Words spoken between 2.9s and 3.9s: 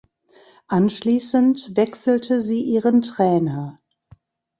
Trainer.